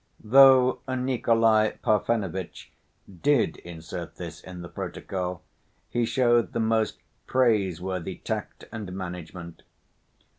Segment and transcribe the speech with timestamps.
[0.23, 2.71] Though Nikolay Parfenovitch
[3.21, 5.43] did insert this in the protocol,
[5.91, 9.61] he showed the most praiseworthy tact and management.